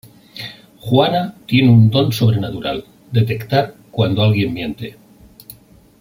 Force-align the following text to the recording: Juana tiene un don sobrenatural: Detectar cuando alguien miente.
Juana 0.79 1.35
tiene 1.45 1.69
un 1.69 1.91
don 1.91 2.11
sobrenatural: 2.11 2.83
Detectar 3.11 3.75
cuando 3.91 4.23
alguien 4.23 4.51
miente. 4.51 4.97